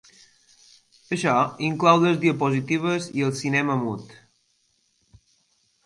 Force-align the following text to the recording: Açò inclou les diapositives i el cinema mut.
Açò 1.17 1.33
inclou 1.67 2.01
les 2.05 2.17
diapositives 2.25 3.13
i 3.21 3.27
el 3.29 3.37
cinema 3.43 3.79
mut. 3.85 4.21